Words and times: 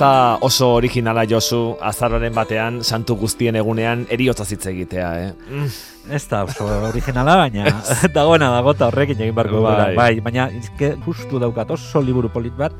da 0.00 0.38
oso 0.40 0.72
originala 0.78 1.26
Josu 1.28 1.76
azaroren 1.84 2.32
batean 2.34 2.80
santu 2.82 3.16
guztien 3.20 3.56
egunean 3.60 4.06
eriotza 4.10 4.46
hitz 4.48 4.64
egitea, 4.72 5.10
eh? 5.20 5.30
Mm. 5.50 5.68
Ez 6.16 6.22
da 6.30 6.42
oso 6.48 6.66
originala, 6.88 7.36
baina 7.42 7.68
dagoena 8.16 8.50
dagota 8.56 8.88
horrekin 8.88 9.20
egin 9.20 9.36
barko 9.36 9.62
bai. 9.66 9.94
bai, 9.96 10.12
baina 10.24 10.48
izke, 10.56 10.94
justu 11.04 11.40
daukat 11.42 11.76
oso 11.76 12.00
liburu 12.04 12.32
polit 12.32 12.56
bat, 12.56 12.76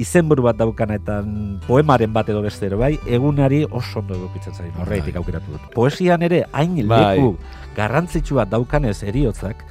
izenburu 0.00 0.44
bat 0.48 0.58
daukanetan 0.60 1.32
poemaren 1.66 2.12
bat 2.12 2.28
edo 2.32 2.44
bestero, 2.44 2.78
bai, 2.80 2.92
egunari 3.08 3.64
oso 3.64 4.04
ondo 4.04 4.18
edukitzen 4.18 4.54
zain, 4.54 4.74
horreitik 4.84 5.16
bai. 5.16 5.22
aukeratu 5.24 5.56
dut. 5.56 5.72
Poesian 5.74 6.22
ere, 6.28 6.44
hain 6.52 6.76
bai. 6.88 7.00
leku 7.16 7.34
garrantzitsu 7.76 8.36
bat 8.36 8.52
daukanez 8.52 8.98
eriotzak, 9.08 9.64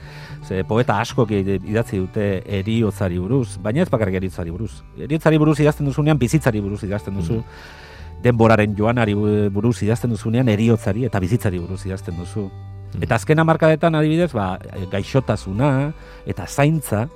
ze 0.48 0.64
poeta 0.64 1.00
asko 1.02 1.26
idatzi 1.30 2.00
dute 2.00 2.44
eriotzari 2.60 3.20
buruz, 3.20 3.58
baina 3.62 3.82
ez 3.84 3.90
bakarrik 3.90 4.16
eriotzari 4.22 4.52
buruz. 4.52 4.72
Eriotzari 4.98 5.38
buruz 5.38 5.60
idazten 5.60 5.86
duzunean, 5.86 6.18
bizitzari 6.18 6.62
buruz 6.62 6.84
idazten 6.84 7.16
duzu. 7.16 7.42
Mm. 7.42 8.24
Denboraren 8.24 8.76
joanari 8.76 9.14
buruz 9.14 9.78
idazten 9.84 10.12
duzunean, 10.12 10.50
eriotzari 10.50 11.06
eta 11.06 11.20
bizitzari 11.20 11.60
buruz 11.60 11.86
idazten 11.86 12.18
duzu. 12.18 12.50
Mm. 12.50 13.04
Eta 13.04 13.16
azken 13.16 13.40
amarkadetan 13.40 13.96
adibidez, 13.96 14.32
ba, 14.34 14.58
gaixotasuna 14.92 15.92
eta 16.26 16.48
zaintza, 16.48 17.08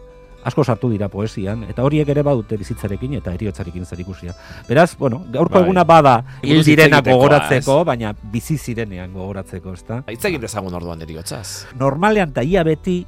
asko 0.44 0.64
sartu 0.64 0.90
dira 0.92 1.08
poesian, 1.10 1.64
eta 1.72 1.84
horiek 1.84 2.10
ere 2.10 2.24
badute 2.26 2.58
bizitzarekin 2.60 3.16
eta 3.20 3.34
eriotzarekin 3.34 3.86
zer 3.86 4.02
ikusia. 4.04 4.36
Beraz, 4.68 4.94
bueno, 5.00 5.24
gaurko 5.32 5.60
bai. 5.60 5.64
eguna 5.64 5.84
bada 5.88 6.16
hil 6.42 6.64
direna 6.64 7.02
gogoratzeko, 7.02 7.84
baina 7.88 8.14
bizi 8.32 8.58
zirenean 8.58 9.14
gogoratzeko, 9.14 9.74
ezta? 9.74 10.02
Hitz 10.12 10.24
egin 10.30 10.44
dezagun 10.44 10.76
orduan 10.76 11.02
eriotzaz. 11.02 11.66
Normalean 11.80 12.34
da 12.34 12.44
ia 12.44 12.64
beti 12.68 13.04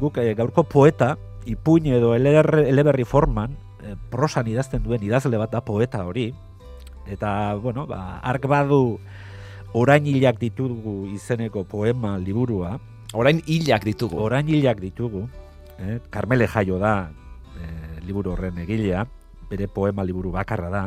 guk 0.00 0.18
e, 0.18 0.32
gaurko 0.34 0.64
poeta, 0.64 1.14
ipuin 1.46 1.92
edo 1.92 2.14
eleberri 2.16 3.04
forman, 3.04 3.56
e, 3.84 3.94
prosan 4.10 4.48
idazten 4.48 4.82
duen 4.82 5.02
idazle 5.04 5.38
bat 5.38 5.52
da 5.52 5.60
poeta 5.64 6.04
hori, 6.08 6.30
eta, 7.06 7.54
bueno, 7.60 7.86
ba, 7.86 8.18
ark 8.24 8.48
badu 8.48 8.98
orain 9.74 10.06
hilak 10.06 10.38
ditugu 10.40 11.04
izeneko 11.12 11.64
poema 11.68 12.16
liburua. 12.18 12.78
Orain 13.14 13.42
hilak 13.46 13.84
ditugu. 13.86 14.18
Orain 14.22 14.48
hilak 14.48 14.80
ditugu. 14.82 15.28
Eh? 15.78 16.00
Carmele 16.10 16.46
Jaio 16.48 16.78
da 16.78 17.10
eh, 17.58 18.00
liburu 18.06 18.32
horren 18.32 18.58
egilea, 18.62 19.06
bere 19.50 19.68
poema 19.68 20.04
liburu 20.04 20.32
bakarra 20.34 20.70
da. 20.70 20.84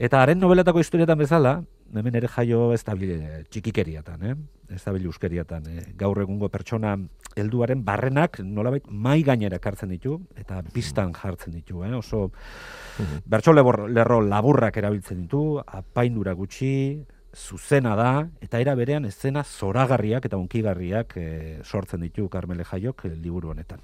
Eta 0.00 0.22
haren 0.22 0.40
noveletako 0.40 0.80
historietan 0.80 1.18
bezala, 1.20 1.58
hemen 1.94 2.14
ere 2.16 2.28
jaio 2.30 2.70
ez 2.72 2.82
da 2.86 2.94
txikikeriatan, 2.96 4.22
eh? 4.24 4.34
ez 4.72 4.82
da 4.84 4.94
euskeriatan. 4.94 5.66
Eh? 5.68 5.84
Gaur 5.98 6.20
egungo 6.22 6.48
pertsona 6.48 6.94
helduaren 7.36 7.82
barrenak 7.84 8.40
nolabait 8.44 8.86
mai 8.90 9.22
gainera 9.26 9.58
kartzen 9.58 9.90
ditu 9.90 10.20
eta 10.38 10.62
biztan 10.74 11.12
jartzen 11.12 11.52
ditu. 11.52 11.84
Eh? 11.84 11.92
Oso 11.96 12.30
bertso 13.26 13.52
lerro 13.52 14.20
laburrak 14.20 14.76
erabiltzen 14.76 15.24
ditu, 15.24 15.60
apaindura 15.66 16.32
gutxi, 16.38 17.04
zuzena 17.34 17.94
da, 17.96 18.28
eta 18.40 18.60
era 18.60 18.74
berean 18.74 19.04
ezena 19.04 19.44
zoragarriak 19.44 20.26
eta 20.26 20.40
unkigarriak 20.40 21.16
e, 21.16 21.28
sortzen 21.64 22.00
ditu 22.06 22.28
Carmele 22.28 22.64
Jaiok 22.64 23.06
e, 23.06 23.14
liburu 23.14 23.54
honetan. 23.54 23.80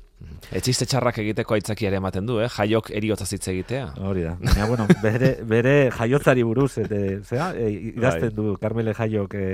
Etxiste 0.57 0.87
txarrak 0.89 1.19
egiteko 1.21 1.57
aitzaki 1.57 1.89
ere 1.89 1.99
ematen 1.99 2.25
du, 2.29 2.37
eh? 2.41 2.47
jaiok 2.49 2.89
eriotza 2.95 3.27
zitze 3.27 3.51
egitea. 3.53 3.89
Hori 4.09 4.23
da. 4.25 4.33
Baina, 4.41 4.67
bueno, 4.71 4.87
bere, 5.03 5.33
bere 5.49 5.73
jaiotzari 5.93 6.45
buruz, 6.47 6.71
ete, 6.81 7.01
zera, 7.27 7.51
e, 7.53 7.67
idazten 7.91 8.31
bai. 8.31 8.37
du 8.37 8.55
Carmele 8.62 8.95
Jaiok 8.97 9.34
e, 9.37 9.49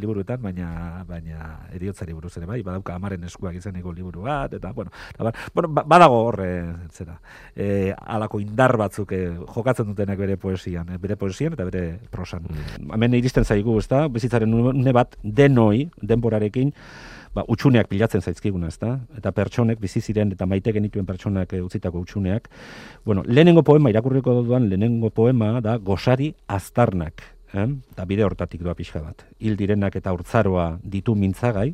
liburuetan, 0.00 0.40
baina, 0.42 0.70
baina 1.06 1.50
eriotzari 1.76 2.16
buruz 2.16 2.32
ere, 2.40 2.48
bai, 2.48 2.58
badauka 2.66 2.96
amaren 2.96 3.28
eskuak 3.28 3.58
izeneko 3.60 3.92
liburu 3.94 4.24
bat, 4.26 4.56
eta, 4.58 4.72
bueno, 4.74 4.90
eta, 5.12 5.34
bueno 5.54 5.70
ba, 5.76 5.84
badago 5.94 6.22
horre, 6.30 6.50
zera, 6.90 7.20
e, 7.54 7.92
alako 8.00 8.40
indar 8.42 8.74
batzuk 8.80 9.14
e, 9.14 9.22
jokatzen 9.54 9.92
dutenak 9.92 10.18
bere 10.18 10.38
poesian, 10.40 10.90
bere 10.98 11.18
poesian 11.20 11.54
eta 11.58 11.68
bere 11.68 11.84
prosan. 12.10 12.48
Mm. 12.48 12.90
Hemen 12.96 13.18
iristen 13.30 13.46
zaigu, 13.46 13.78
ezta, 13.78 14.08
bizitzaren 14.10 14.52
une 14.52 14.92
bat 14.92 15.14
denoi, 15.22 15.88
denborarekin, 16.02 16.72
ba, 17.34 17.44
utxuneak 17.46 17.88
pilatzen 17.88 18.22
zaizkiguna, 18.22 18.68
ezta? 18.68 18.98
Eta 19.16 19.30
pertsonek 19.32 19.78
bizi 19.80 20.00
ziren 20.00 20.32
eta 20.34 20.46
maite 20.46 20.72
genituen 20.74 21.06
pertsonak 21.06 21.52
e, 21.54 21.62
utzitako 21.62 22.02
utxuneak. 22.02 22.48
Bueno, 23.04 23.22
lehenengo 23.26 23.62
poema 23.62 23.90
irakurriko 23.90 24.40
duan 24.42 24.68
lehenengo 24.68 25.10
poema 25.10 25.60
da 25.60 25.76
gosari 25.78 26.32
aztarnak, 26.48 27.22
eh? 27.54 27.68
Da 27.96 28.04
bide 28.04 28.24
hortatik 28.26 28.64
doa 28.66 28.74
pixka 28.74 29.00
bat. 29.04 29.22
Hil 29.38 29.56
direnak 29.56 29.96
eta 29.96 30.12
urtzaroa 30.12 30.80
ditu 30.82 31.14
mintzagai, 31.14 31.68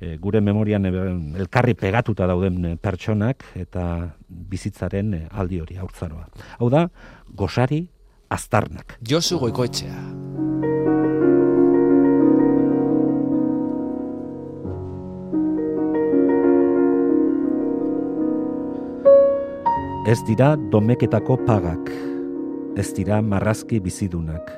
e, 0.00 0.18
gure 0.20 0.44
memorian 0.44 0.84
elkarri 0.84 1.72
pegatuta 1.74 2.28
dauden 2.28 2.76
pertsonak 2.76 3.46
eta 3.56 3.86
bizitzaren 4.28 5.16
aldi 5.30 5.64
hori 5.64 5.80
aurtzaroa. 5.80 6.28
Hau 6.58 6.68
da, 6.68 6.90
gosari 7.32 7.86
aztarnak. 8.32 8.98
Josu 9.08 9.38
goikoetxea. 9.38 10.11
Ez 20.12 20.18
dira 20.28 20.58
domeketako 20.68 21.38
pagak, 21.46 21.86
ez 22.76 22.90
dira 22.92 23.22
marrazki 23.24 23.78
bizidunak, 23.80 24.50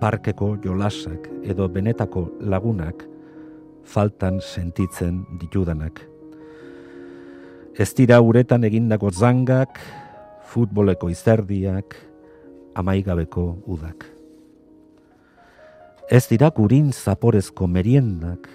parkeko 0.00 0.54
jolasak 0.64 1.26
edo 1.44 1.66
benetako 1.68 2.22
lagunak 2.40 3.02
faltan 3.84 4.38
sentitzen 4.40 5.18
ditudanak. 5.42 6.00
Ez 7.76 7.90
dira 7.98 8.22
uretan 8.24 8.64
egindako 8.64 9.10
zangak, 9.12 9.76
futboleko 10.48 11.10
izerdiak, 11.12 11.98
amaigabeko 12.72 13.44
udak. 13.68 14.06
Ez 16.08 16.22
dira 16.32 16.48
gurin 16.56 16.94
zaporezko 16.96 17.68
meriendak, 17.68 18.48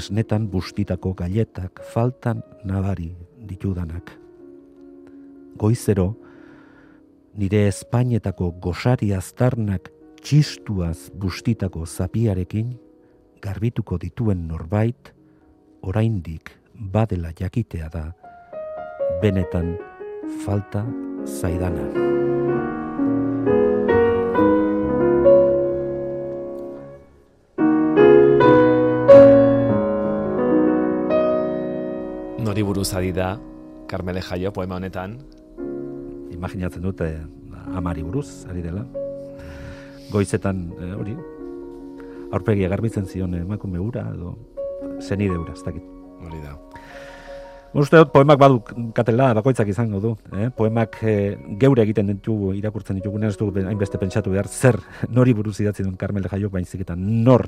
esnetan 0.00 0.48
bustitako 0.48 1.12
galetak 1.20 1.84
faltan 1.92 2.40
nabari 2.64 3.12
ditudanak 3.36 4.19
goizero, 5.56 6.14
nire 7.34 7.66
Espainetako 7.68 8.50
gosari 8.60 9.12
aztarnak 9.14 9.90
txistuaz 10.20 11.10
bustitako 11.16 11.86
zapiarekin, 11.86 12.74
garbituko 13.40 13.98
dituen 13.98 14.46
norbait, 14.48 15.14
oraindik 15.82 16.52
badela 16.74 17.32
jakitea 17.36 17.88
da, 17.92 18.04
benetan 19.22 19.76
falta 20.44 20.84
zaidana. 21.24 21.88
Nori 32.40 32.62
buruz 32.64 32.88
adi 32.96 33.12
da, 33.12 33.34
Carmele 33.88 34.22
Jaio 34.24 34.52
poema 34.52 34.76
honetan, 34.76 35.18
imaginatzen 36.40 36.82
dute 36.82 37.10
amari 37.76 38.02
buruz, 38.02 38.46
ari 38.48 38.64
dela. 38.64 38.86
Goizetan, 40.10 40.64
e, 40.80 40.90
hori, 40.96 41.14
aurpegi 42.32 42.66
garbitzen 42.72 43.06
zion 43.06 43.36
emakume 43.36 43.78
ura, 43.82 44.08
edo 44.14 44.34
zenide 45.00 45.36
ura, 45.36 45.52
ez 45.52 45.64
dakit. 45.66 45.84
Hori 46.20 46.40
da. 46.42 46.56
Uste 47.80 48.00
dut, 48.00 48.10
poemak 48.10 48.40
badu 48.40 48.58
katela, 48.96 49.30
bakoitzak 49.38 49.68
izango 49.70 50.00
du. 50.02 50.16
Eh? 50.34 50.48
Poemak 50.56 50.98
e, 51.06 51.14
geure 51.60 51.84
egiten 51.84 52.10
ditugu, 52.10 52.54
irakurtzen 52.58 52.98
ditugu, 52.98 53.20
ez 53.28 53.36
du 53.38 53.52
hainbeste 53.62 54.00
pentsatu 54.00 54.32
behar, 54.34 54.48
zer 54.48 54.80
nori 55.16 55.36
buruz 55.36 55.58
idatzi 55.60 55.84
duen 55.84 55.96
Carmel 56.00 56.26
Jaiok, 56.26 56.56
baizik 56.56 56.82
eta 56.86 56.96
nor 56.98 57.46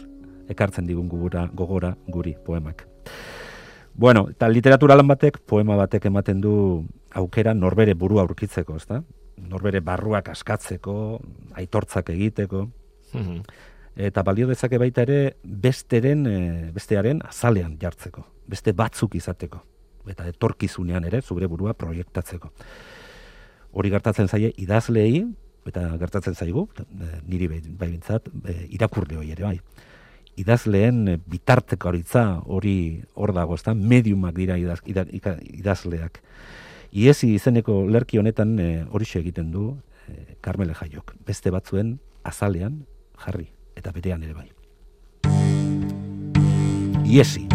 ekartzen 0.53 0.87
digun 0.87 1.09
gugura, 1.09 1.49
gogora 1.53 1.97
guri 2.06 2.37
poemak. 2.44 2.87
Bueno, 3.94 4.29
eta 4.31 4.49
literatura 4.49 4.97
lan 4.97 5.09
batek, 5.09 5.39
poema 5.47 5.77
batek 5.77 6.06
ematen 6.09 6.41
du 6.41 6.55
aukera 7.12 7.53
norbere 7.55 7.94
burua 7.94 8.23
aurkitzeko, 8.23 8.77
ezta? 8.81 9.03
Norbere 9.37 9.81
barruak 9.85 10.31
askatzeko, 10.33 10.94
aitortzak 11.55 12.11
egiteko. 12.11 12.69
Mhm. 13.12 13.43
eta 13.94 14.23
balio 14.23 14.47
dezake 14.49 14.79
baita 14.79 15.03
ere 15.03 15.37
besteren, 15.44 16.27
e, 16.27 16.71
bestearen 16.73 17.19
azalean 17.29 17.75
jartzeko, 17.79 18.25
beste 18.49 18.73
batzuk 18.73 19.15
izateko, 19.15 19.61
eta 20.09 20.25
etorkizunean 20.31 21.05
ere 21.05 21.21
zure 21.21 21.47
burua 21.47 21.75
proiektatzeko. 21.75 22.50
Hori 23.73 23.91
gertatzen 23.91 24.29
zaie 24.29 24.55
idazleei, 24.56 25.27
eta 25.67 25.85
gertatzen 25.99 26.35
zaigu, 26.35 26.69
e, 26.79 27.11
niri 27.29 27.49
bai, 27.49 27.61
bai 27.69 27.91
bintzat, 27.91 28.31
e, 28.49 28.67
irakurle 28.71 29.19
hori 29.21 29.31
ere 29.37 29.44
bai. 29.44 29.59
Idazleen 30.37 31.20
bitarteko 31.29 31.93
hori 32.46 33.02
hor 33.14 33.32
dago, 33.34 33.55
ezta 33.55 33.75
mediumak 33.75 34.34
dira 34.34 34.56
idaz, 34.56 34.79
idazleak. 34.84 36.23
Iezi 36.93 37.34
izeneko 37.34 37.87
lerki 37.88 38.19
honetan 38.19 38.58
hori 38.90 39.05
egiten 39.20 39.50
du 39.52 39.76
e, 40.08 40.37
Carmele 40.40 40.75
Jaiok. 40.75 41.14
Beste 41.26 41.50
batzuen 41.50 41.99
azalean 42.23 42.84
jarri 43.25 43.49
eta 43.76 43.93
berean 43.93 44.23
ere 44.23 44.34
bai. 44.34 44.50
Iesi. 47.05 47.49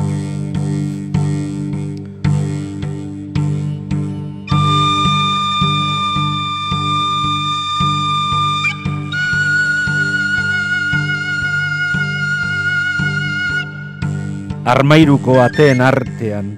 Armairuko 14.68 15.40
ateen 15.40 15.80
artean, 15.80 16.52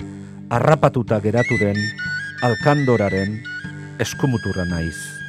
arrapatuta 0.49 1.19
geratu 1.21 1.59
den, 1.61 1.77
alkandoraren 2.41 3.37
eskumutura 4.01 4.65
naiz. 4.65 5.19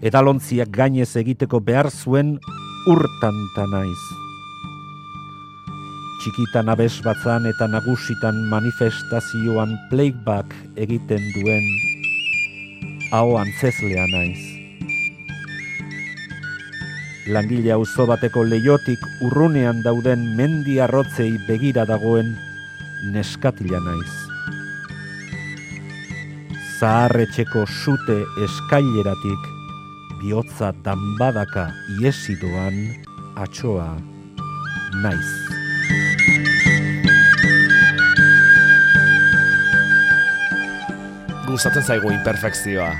edalontziak 0.00 0.70
gainez 0.72 1.10
egiteko 1.20 1.60
behar 1.64 1.90
zuen 1.90 2.36
urtanta 2.88 3.66
naiz. 3.72 4.04
Txikitan 6.20 6.68
abes 6.72 6.94
batzan 7.04 7.48
eta 7.48 7.68
nagusitan 7.72 8.42
manifestazioan 8.52 9.76
playback 9.92 10.54
egiten 10.76 11.30
duen 11.36 11.68
hau 13.16 13.36
antzeslea 13.40 14.06
naiz. 14.12 14.49
Langile 17.28 17.72
auzo 17.74 18.06
bateko 18.08 18.42
leiotik 18.48 19.02
urrunean 19.20 19.82
dauden 19.84 20.22
mendi 20.38 20.78
arrotzei 20.80 21.34
begira 21.44 21.84
dagoen 21.84 22.32
neskatila 23.12 23.80
naiz. 23.84 24.14
Zaharretxeko 26.80 27.66
sute 27.68 28.16
eskaileratik 28.46 29.50
bihotza 30.22 30.72
danbadaka 30.84 31.68
iesidoan 32.00 32.80
atxoa 33.36 33.92
naiz. 35.04 35.28
Gustatzen 41.50 41.84
zaigu 41.84 42.16
imperfekzioa. 42.16 42.90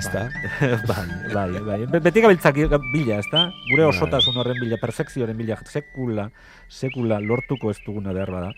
Ezta? 0.00 0.30
bai, 0.90 1.28
bai, 1.34 1.60
bai. 1.60 2.00
Beti 2.06 2.22
gabiltzak 2.24 2.56
bila, 2.92 3.18
ezta? 3.20 3.50
Gure 3.68 3.84
bai. 3.84 3.90
osotasun 3.92 4.38
horren 4.40 4.56
bila, 4.56 4.78
perfekzioaren 4.80 5.36
bila, 5.36 5.58
sekula, 5.68 6.30
sekula 6.72 7.20
lortuko 7.20 7.72
ez 7.72 7.78
duguna 7.84 8.14
behar 8.16 8.32
bada. 8.32 8.52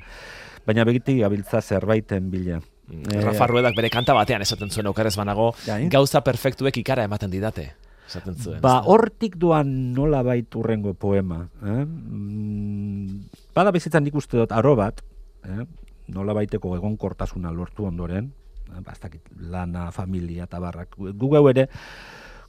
Baina 0.66 0.86
begiti 0.86 1.18
gabiltza 1.18 1.60
zerbaiten 1.60 2.30
bila. 2.30 2.60
Eh, 2.92 3.22
Rafa 3.24 3.48
Ruedak 3.50 3.74
bere 3.74 3.90
kanta 3.90 4.14
batean 4.14 4.44
esaten 4.44 4.70
zuen 4.70 4.86
okarez 4.90 5.16
banago, 5.18 5.52
gauza 5.90 6.22
perfektuek 6.22 6.78
ikara 6.82 7.08
ematen 7.08 7.32
didate. 7.32 7.72
Esaten 8.06 8.36
zuen. 8.36 8.60
Ba, 8.62 8.78
hortik 8.86 9.34
duan 9.40 9.92
nola 9.96 10.22
baitu 10.26 10.60
urrengo 10.60 10.92
poema. 10.94 11.40
Eh? 11.62 11.82
Mm, 11.82 13.18
bada 13.56 13.74
bizitzan 13.74 14.06
nik 14.06 14.14
uste 14.18 14.38
dut 14.38 14.54
aro 14.54 14.76
bat, 14.78 15.02
eh? 15.48 15.64
nola 16.12 16.36
baiteko 16.36 16.76
egon 16.76 16.98
kortasuna 17.00 17.50
lortu 17.54 17.86
ondoren, 17.88 18.30
eh? 18.68 18.80
bastakit 18.84 19.28
lana, 19.36 19.90
familia 19.90 20.44
eta 20.44 20.60
barrak. 20.60 20.96
Gu 20.96 21.48
ere 21.48 21.68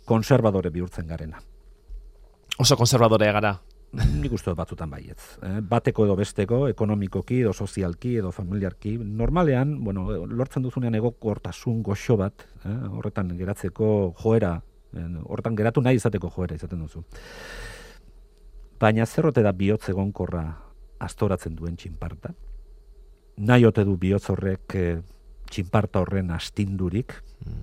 konservadore 0.06 0.70
bihurtzen 0.70 1.08
garena. 1.08 1.42
Oso 2.60 2.78
konservadorea 2.78 3.32
gara. 3.32 3.54
Nik 3.94 4.34
uste 4.34 4.54
batzutan 4.58 4.90
baietz. 4.90 5.38
Eh? 5.46 5.60
Bateko 5.70 6.08
edo 6.08 6.16
besteko, 6.18 6.64
ekonomikoki 6.72 7.42
edo 7.44 7.54
sozialki 7.54 8.16
edo 8.18 8.32
familiarki. 8.34 8.96
Normalean, 8.98 9.76
bueno, 9.84 10.08
lortzen 10.26 10.66
duzunean 10.66 10.98
egokortasun 10.98 11.84
goxo 11.86 12.18
bat, 12.18 12.46
eh? 12.66 12.78
horretan 12.90 13.30
geratzeko 13.38 13.88
joera, 14.24 14.56
eh? 14.98 15.08
horretan 15.24 15.58
geratu 15.60 15.86
nahi 15.86 16.02
izateko 16.02 16.32
joera 16.34 16.58
izaten 16.58 16.82
duzu. 16.82 17.04
Baina 18.82 19.06
zerrote 19.06 19.46
da 19.46 19.54
bihotz 19.54 19.86
egonkorra 19.94 20.48
astoratzen 21.00 21.56
duen 21.56 21.78
txinparta? 21.78 22.34
Nahi 23.46 23.66
ote 23.66 23.86
du 23.86 23.96
bihotz 23.98 24.26
horrek 24.34 24.76
eh, 24.78 24.98
txinparta 25.54 26.02
horren 26.02 26.34
astindurik? 26.34 27.16
Mm. 27.46 27.62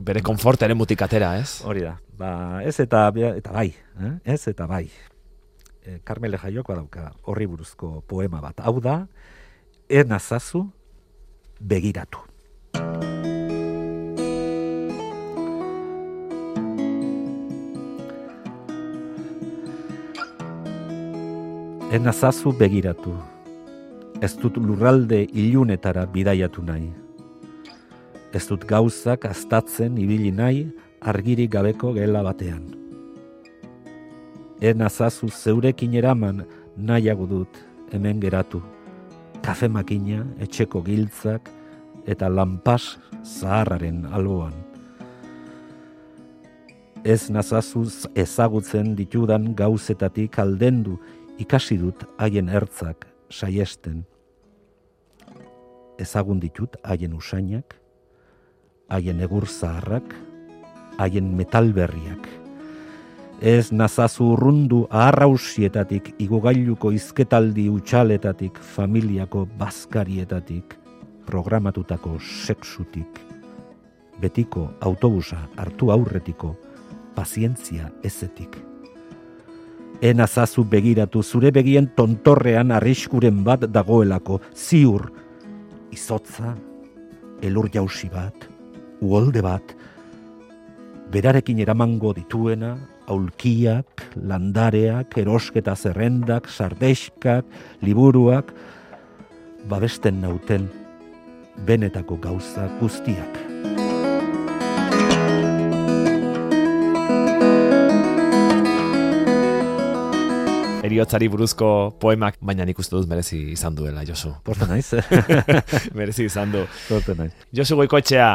Bere 0.00 0.22
konfortaren 0.24 0.78
mutikatera, 0.80 1.34
ez? 1.40 1.60
Hori 1.64 1.84
da. 1.84 1.96
Ba, 2.20 2.32
ez 2.64 2.76
eta, 2.80 3.08
eta 3.32 3.56
bai, 3.56 3.70
eh? 4.00 4.14
ez 4.36 4.42
eta 4.48 4.68
bai 4.68 4.86
e, 5.84 6.00
Carmele 6.04 6.38
Jaioko 6.38 6.74
dauka 6.74 7.10
horri 7.24 7.46
buruzko 7.46 8.00
poema 8.06 8.40
bat. 8.40 8.60
Hau 8.60 8.80
da, 8.80 9.06
ernazazu 9.88 10.66
begiratu. 11.60 12.26
Ernazazu 21.90 22.52
begiratu. 22.54 23.16
Ez 24.22 24.36
dut 24.38 24.60
lurralde 24.60 25.24
ilunetara 25.32 26.04
bidaiatu 26.06 26.62
nahi. 26.62 26.90
Ez 28.32 28.46
dut 28.46 28.66
gauzak 28.66 29.24
astatzen 29.24 29.98
ibili 29.98 30.30
nahi 30.30 30.68
argiri 31.00 31.48
gabeko 31.48 31.92
gela 31.96 32.22
batean 32.22 32.80
enazazu 34.60 35.28
zeurekin 35.28 35.94
eraman 35.94 36.44
nahiago 36.76 37.26
dut 37.26 37.60
hemen 37.92 38.20
geratu. 38.20 38.60
Kafe 39.42 39.68
makina, 39.68 40.24
etxeko 40.38 40.82
giltzak 40.84 41.48
eta 42.06 42.28
lanpas 42.28 42.98
zaharraren 43.24 44.04
alboan. 44.12 44.52
Ez 47.04 47.30
nazazuz 47.32 48.06
ezagutzen 48.14 48.92
ditudan 48.94 49.54
gauzetatik 49.56 50.38
aldendu 50.38 50.98
ikasi 51.40 51.78
dut 51.80 52.04
haien 52.18 52.52
ertzak 52.52 53.08
saiesten. 53.32 54.04
Ezagun 56.00 56.40
ditut 56.40 56.76
haien 56.84 57.16
usainak, 57.16 57.79
haien 58.90 59.20
egur 59.24 59.46
zaharrak, 59.48 60.14
haien 60.98 61.32
metalberriak 61.36 62.28
ez 63.40 63.72
nazazu 63.72 64.34
urrundu 64.34 64.84
aharrausietatik, 64.90 66.12
igogailuko 66.20 66.92
izketaldi 66.92 67.68
utxaletatik, 67.72 68.58
familiako 68.60 69.46
bazkarietatik, 69.58 70.76
programatutako 71.26 72.18
sexutik, 72.20 73.20
betiko 74.20 74.68
autobusa 74.80 75.40
hartu 75.56 75.90
aurretiko, 75.90 76.54
pazientzia 77.16 77.90
ezetik. 78.04 78.58
Enazazu 80.00 80.64
begiratu 80.64 81.22
zure 81.22 81.50
begien 81.52 81.90
tontorrean 81.96 82.70
arriskuren 82.72 83.42
bat 83.44 83.64
dagoelako, 83.72 84.40
ziur, 84.54 85.10
izotza, 85.92 86.54
elur 87.42 87.68
jausi 87.72 88.08
bat, 88.12 88.48
uolde 89.00 89.42
bat, 89.42 89.74
berarekin 91.10 91.60
eramango 91.64 92.12
dituena, 92.14 92.76
aulkiak, 93.10 94.04
landareak, 94.16 95.16
erosketa 95.18 95.74
zerrendak, 95.74 96.48
sardeskak, 96.48 97.46
liburuak, 97.82 98.52
babesten 99.68 100.20
nauten 100.22 100.68
benetako 101.66 102.16
gauza 102.22 102.68
guztiak. 102.80 103.40
Eriotzari 110.80 111.28
buruzko 111.30 111.66
poemak, 112.02 112.38
baina 112.42 112.64
nik 112.66 112.78
uste 112.80 112.96
dut 112.96 113.06
merezi 113.10 113.52
izan 113.52 113.76
duela, 113.76 114.02
Josu. 114.08 114.32
Porta 114.42 114.66
naiz. 114.66 114.88
merezi 115.98 116.24
izan 116.26 116.54
du. 116.54 116.64
Porta 116.88 117.14
naiz. 117.18 117.34
Josu 117.54 117.76
goikoetxea, 117.78 118.30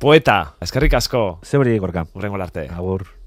poeta, 0.00 0.56
eskerrik 0.64 0.96
asko. 0.96 1.38
Zebri 1.44 1.78
gorka. 1.78 2.06
Urrengo 2.16 2.40
arte. 2.40 2.68
Agur. 2.72 3.19